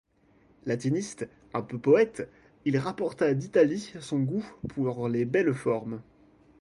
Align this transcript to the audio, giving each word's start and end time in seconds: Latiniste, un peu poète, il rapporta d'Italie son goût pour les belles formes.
Latiniste, 0.65 1.29
un 1.53 1.61
peu 1.61 1.77
poète, 1.77 2.27
il 2.65 2.79
rapporta 2.79 3.35
d'Italie 3.35 3.93
son 3.99 4.17
goût 4.21 4.49
pour 4.69 5.07
les 5.07 5.25
belles 5.25 5.53
formes. 5.53 6.01